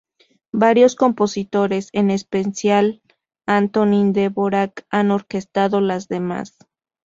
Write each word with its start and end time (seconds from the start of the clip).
Varios 0.55 0.95
compositores, 0.95 1.89
en 1.93 2.09
especial, 2.09 3.03
Antonín 3.45 4.13
Dvořák, 4.13 4.87
han 4.89 5.11
orquestado 5.11 5.79
las 5.79 6.07
demás. 6.07 6.57